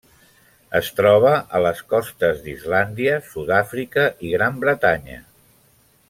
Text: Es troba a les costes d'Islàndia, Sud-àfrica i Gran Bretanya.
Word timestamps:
Es 0.79 0.87
troba 0.99 1.33
a 1.59 1.61
les 1.65 1.81
costes 1.93 2.41
d'Islàndia, 2.47 3.15
Sud-àfrica 3.29 4.07
i 4.29 4.37
Gran 4.37 4.57
Bretanya. 4.65 5.19